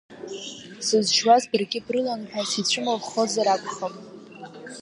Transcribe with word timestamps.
Сызшьуаз 0.85 1.43
баргьы 1.51 1.79
брылан 1.85 2.21
ҳәа 2.29 2.43
сицәымыӷхозар 2.49 3.47
акәхап… 3.53 3.93